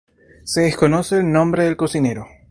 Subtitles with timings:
[0.45, 2.25] Se desconoce el nombre del cocinero.